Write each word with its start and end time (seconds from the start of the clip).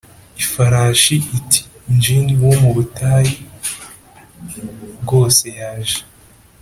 ifarashi 0.41 1.15
iti: 1.37 1.61
'djinn 1.91 2.27
wo 2.41 2.51
mu 2.61 2.69
butayu 2.75 3.35
bwose 5.01 5.45
yaje 5.59 5.99